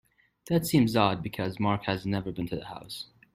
[0.47, 3.05] That seems odd because Mark has never been to the house.